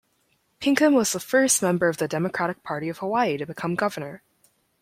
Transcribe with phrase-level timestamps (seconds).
[0.59, 4.23] Pinkham was the first member of the Democratic Party of Hawaii to become governor.